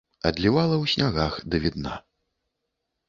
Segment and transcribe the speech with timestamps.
[0.29, 1.93] Адлівала ў снягах давідна.